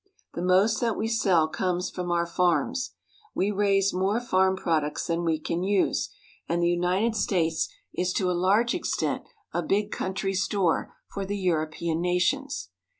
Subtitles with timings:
[0.33, 2.95] The most that we sell comes from our farms.
[3.35, 6.09] We raise more farm products than we can use,
[6.49, 11.37] and the United States is to a large extent a big country store for the
[11.37, 12.69] European nations.